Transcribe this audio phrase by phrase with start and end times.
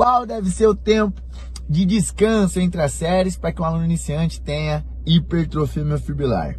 [0.00, 1.20] qual deve ser o tempo
[1.68, 6.56] de descanso entre as séries para que um aluno iniciante tenha hipertrofia miofibrilar.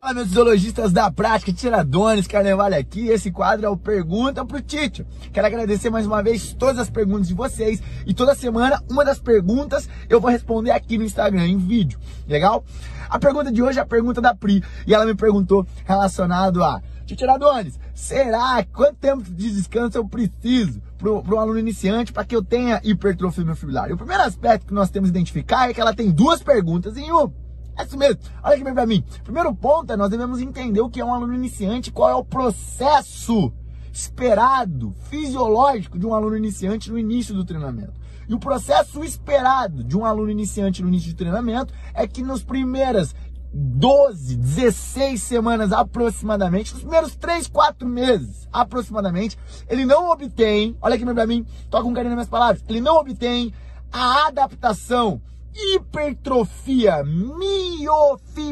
[0.00, 3.06] Fala, meus fisiologistas da prática, Tiradones, Carnevale aqui.
[3.06, 5.06] Esse quadro é o Pergunta pro Tito.
[5.32, 7.80] Quero agradecer mais uma vez todas as perguntas de vocês.
[8.04, 12.00] E toda semana, uma das perguntas eu vou responder aqui no Instagram, em vídeo.
[12.26, 12.64] Legal?
[13.08, 14.60] A pergunta de hoje é a pergunta da Pri.
[14.88, 21.34] E ela me perguntou relacionado a Tiradones, será quanto tempo de descanso eu preciso para
[21.34, 23.90] um aluno iniciante para que eu tenha hipertrofia miofibrilar?
[23.92, 27.10] O primeiro aspecto que nós temos que identificar é que ela tem duas perguntas em
[27.10, 27.32] uma.
[27.78, 28.20] É isso mesmo.
[28.42, 29.02] Olha aqui bem pra mim.
[29.24, 32.24] Primeiro ponto é nós devemos entender o que é um aluno iniciante, qual é o
[32.24, 33.52] processo
[33.92, 37.98] esperado, fisiológico de um aluno iniciante no início do treinamento.
[38.28, 42.44] E o processo esperado de um aluno iniciante no início do treinamento é que nos
[42.44, 43.14] primeiras
[43.52, 49.36] 12, 16 semanas aproximadamente, nos primeiros 3, 4 meses aproximadamente,
[49.68, 52.96] ele não obtém, olha aqui pra mim, toca um carinho nas minhas palavras, ele não
[52.96, 53.52] obtém
[53.92, 55.20] a adaptação
[55.54, 58.50] hipertrofia miofibrilar.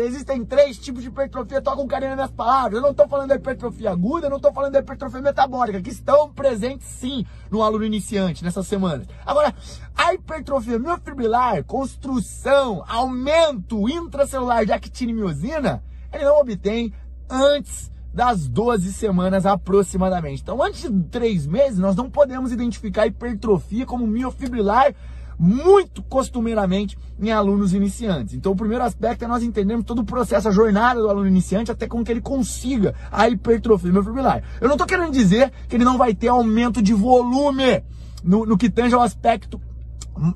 [0.00, 2.74] Existem três tipos de hipertrofia, toca um carinho nas minhas palavras.
[2.74, 5.90] Eu não estou falando da hipertrofia aguda, eu não estou falando da hipertrofia metabólica, que
[5.90, 9.06] estão presentes sim no aluno iniciante nessas semanas.
[9.24, 9.54] Agora,
[9.94, 16.92] a hipertrofia miofibrilar, construção, aumento intracelular de actina e miosina, ele não obtém
[17.28, 20.42] antes das 12 semanas aproximadamente.
[20.42, 24.94] Então, antes de três meses, nós não podemos identificar hipertrofia como miofibrilar
[25.38, 28.34] muito costumeiramente em alunos iniciantes.
[28.34, 31.70] Então, o primeiro aspecto é nós entendermos todo o processo, a jornada do aluno iniciante
[31.70, 34.42] até com que ele consiga a hipertrofia miofibrilar.
[34.60, 37.82] Eu não estou querendo dizer que ele não vai ter aumento de volume
[38.24, 39.60] no, no que tange ao aspecto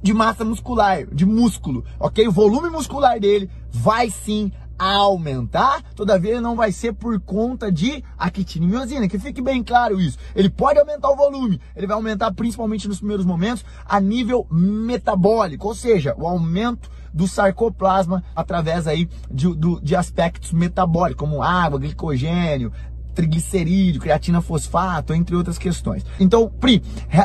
[0.01, 2.29] de massa muscular, de músculo, ok?
[2.29, 4.53] O volume muscular dele vai sim
[4.91, 10.01] aumentar, todavia não vai ser por conta de actina e miosina, que fique bem claro
[10.01, 10.19] isso.
[10.35, 15.69] Ele pode aumentar o volume, ele vai aumentar principalmente nos primeiros momentos a nível metabólico,
[15.69, 21.79] ou seja, o aumento do sarcoplasma através aí de, do, de aspectos metabólicos, como água,
[21.79, 22.73] glicogênio,
[23.15, 26.05] triglicerídeo, creatina fosfato, entre outras questões.
[26.19, 26.83] Então, Pri,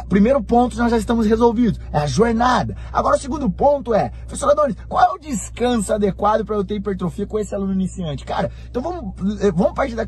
[0.10, 2.76] primeiro ponto nós já estamos resolvidos, é a jornada.
[2.92, 6.76] Agora o segundo ponto é, professor Adonis, qual é o descanso adequado para eu ter
[6.76, 8.26] hipertrofia com esse aluno iniciante?
[8.26, 10.06] Cara, então vamos, eh, vamos partir da,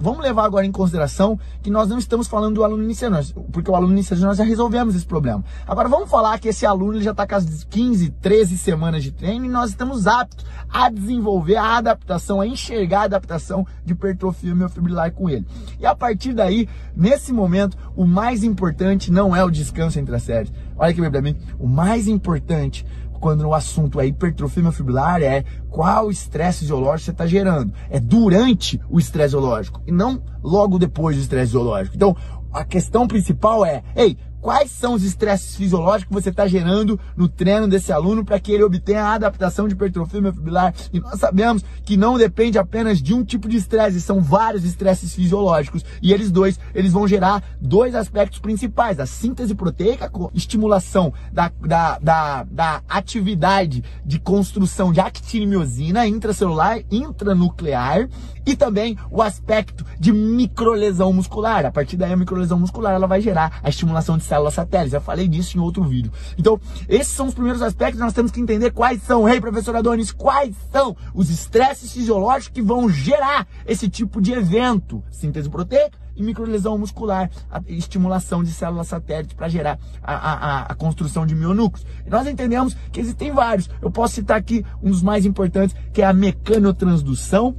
[0.00, 3.76] vamos levar agora em consideração que nós não estamos falando do aluno iniciante, porque o
[3.76, 5.44] aluno iniciante nós já resolvemos esse problema.
[5.66, 9.12] Agora vamos falar que esse aluno ele já está com as 15, 13 semanas de
[9.12, 14.54] treino e nós estamos aptos a desenvolver a adaptação, a enxergar a adaptação de hipertrofia
[14.54, 15.46] miofibrilar com ele.
[15.78, 20.22] E a partir daí, nesse momento, o mais importante não é o descanso entre as
[20.22, 20.52] séries.
[20.76, 22.84] Olha aqui para mim, o mais importante
[23.20, 27.72] quando o assunto é hipertrofia miofibrilar é qual estresse fisiológico você está gerando.
[27.88, 31.96] É durante o estresse fisiológico e não logo depois do estresse fisiológico.
[31.96, 32.14] Então,
[32.52, 37.26] a questão principal é, ei, quais são os estresses fisiológicos que você está gerando no
[37.26, 40.74] treino desse aluno para que ele obtenha a adaptação de hipertrofia miofibrilar.
[40.92, 45.14] E nós sabemos que não depende apenas de um tipo de estresse, são vários estresses
[45.14, 45.82] fisiológicos.
[46.02, 51.98] E eles dois, eles vão gerar dois aspectos principais, a síntese proteica, estimulação da, da,
[51.98, 58.10] da, da atividade de construção de actina e miosina intracelular, intranuclear,
[58.46, 61.64] e também o aspecto de microlesão muscular.
[61.64, 64.92] A partir daí, a microlesão muscular ela vai gerar a estimulação de células satélites.
[64.92, 66.12] Já falei disso em outro vídeo.
[66.36, 68.00] Então, esses são os primeiros aspectos.
[68.00, 72.54] Nós temos que entender quais são, ei, hey, professor Adonis, quais são os estresses fisiológicos
[72.54, 75.02] que vão gerar esse tipo de evento.
[75.10, 77.30] Síntese proteica, e microlesão muscular,
[77.66, 81.84] estimulação de células satélites para gerar a, a, a, construção de mionúcleos.
[82.06, 83.68] E nós entendemos que existem vários.
[83.82, 87.56] Eu posso citar aqui um dos mais importantes, que é a mecanotransdução,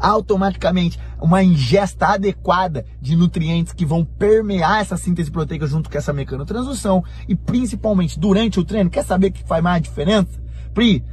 [0.00, 6.12] automaticamente uma ingesta adequada de nutrientes que vão permear essa síntese proteica junto com essa
[6.12, 10.40] mecanotransdução e principalmente durante o treino, quer saber o que faz mais diferença?
[10.74, 11.04] Pri,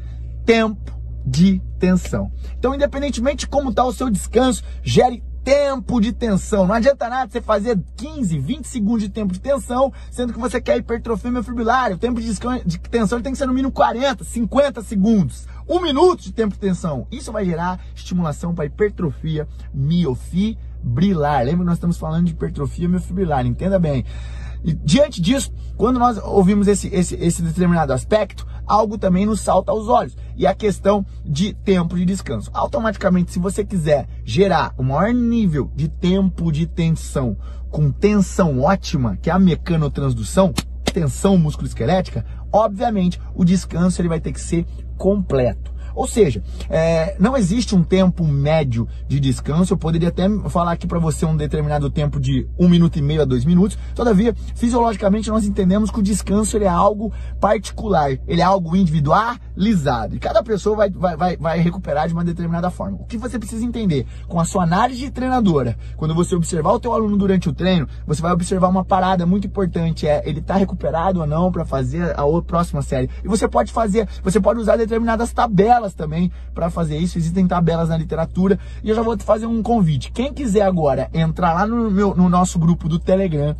[0.46, 0.92] tempo
[1.26, 2.32] de tensão.
[2.58, 6.66] Então, independentemente de como está o seu descanso, gere tempo de tensão.
[6.66, 10.62] Não adianta nada você fazer 15, 20 segundos de tempo de tensão, sendo que você
[10.62, 11.92] quer hipertrofia miofibrilar.
[11.92, 12.31] O tempo de,
[12.66, 15.48] de tensão tem que ser no mínimo 40, 50 segundos.
[15.68, 17.07] Um minuto de tempo de tensão.
[17.12, 21.44] Isso vai gerar estimulação para hipertrofia miofibrilar.
[21.44, 24.06] Lembra que nós estamos falando de hipertrofia miofibrilar, entenda bem.
[24.63, 29.71] E diante disso, quando nós ouvimos esse, esse, esse determinado aspecto, algo também nos salta
[29.71, 30.15] aos olhos.
[30.36, 32.50] E a questão de tempo de descanso.
[32.54, 37.38] Automaticamente, se você quiser gerar o maior nível de tempo de tensão
[37.69, 40.54] com tensão ótima, que é a mecanotransdução,
[40.94, 45.74] tensão musculoesquelética, obviamente o descanso ele vai ter que ser completo.
[45.95, 49.74] Ou seja, é, não existe um tempo médio de descanso.
[49.74, 53.22] Eu poderia até falar aqui para você um determinado tempo de um minuto e meio
[53.22, 53.78] a dois minutos.
[53.95, 58.75] Todavia, fisiologicamente, nós entendemos que o descanso ele é algo particular, ele é algo
[59.58, 60.16] individualizado.
[60.16, 62.98] E cada pessoa vai, vai, vai, vai recuperar de uma determinada forma.
[63.00, 66.94] O que você precisa entender com a sua análise treinadora, quando você observar o teu
[66.94, 71.20] aluno durante o treino, você vai observar uma parada muito importante, é ele está recuperado
[71.20, 73.10] ou não para fazer a próxima série.
[73.24, 77.18] E você pode fazer, você pode usar determinadas tabelas também para fazer isso.
[77.18, 80.12] Existem tabelas na literatura e eu já vou te fazer um convite.
[80.12, 83.56] Quem quiser agora entrar lá no, meu, no nosso grupo do Telegram,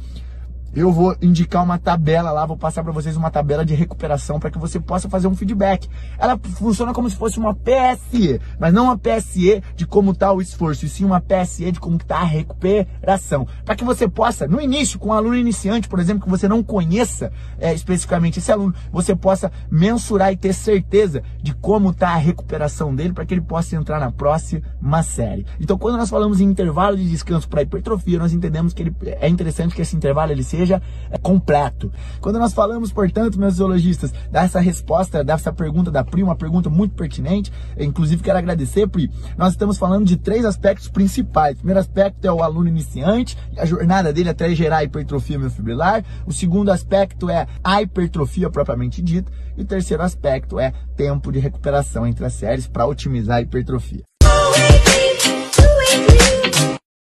[0.76, 4.50] eu vou indicar uma tabela lá, vou passar para vocês uma tabela de recuperação para
[4.50, 5.88] que você possa fazer um feedback.
[6.18, 10.42] Ela funciona como se fosse uma PSE, mas não uma PSE de como está o
[10.42, 13.48] esforço, e sim uma PSE de como está a recuperação.
[13.64, 16.64] Para que você possa, no início, com um aluno iniciante, por exemplo, que você não
[16.64, 22.18] conheça é, especificamente esse aluno, você possa mensurar e ter certeza de como está a
[22.18, 25.46] recuperação dele para que ele possa entrar na próxima série.
[25.60, 29.28] Então, quando nós falamos em intervalo de descanso para hipertrofia, nós entendemos que ele, é
[29.28, 30.82] interessante que esse intervalo ele seja seja
[31.12, 31.92] é, completo.
[32.22, 36.96] Quando nós falamos, portanto, meus zoologistas, dessa resposta, dessa pergunta da Pri, uma pergunta muito
[36.96, 41.56] pertinente, inclusive quero agradecer, Pri, nós estamos falando de três aspectos principais.
[41.56, 46.04] O primeiro aspecto é o aluno iniciante, a jornada dele até gerar hipertrofia miofibrilar.
[46.26, 49.32] O segundo aspecto é a hipertrofia propriamente dita.
[49.58, 54.04] E o terceiro aspecto é tempo de recuperação entre as séries para otimizar a hipertrofia.